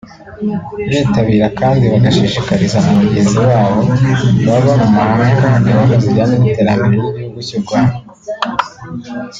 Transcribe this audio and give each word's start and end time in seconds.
bitabira 0.89 1.47
kandi 1.59 1.83
bagashishikariza 1.93 2.77
na 2.83 2.91
bagenzi 2.99 3.37
babo 3.47 3.79
baba 4.47 4.73
mu 4.81 4.87
mahanga 4.97 5.47
gahunda 5.65 5.95
zijyanye 6.03 6.35
n’iterambere 6.37 6.99
ry’igihugu 7.01 7.39
cy’u 7.47 7.59
Rwanda 7.63 7.97